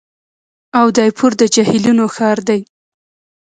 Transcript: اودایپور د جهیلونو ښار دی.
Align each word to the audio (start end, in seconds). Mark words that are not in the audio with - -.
اودایپور 0.81 1.31
د 1.37 1.43
جهیلونو 1.53 2.05
ښار 2.15 2.37
دی. 2.47 2.59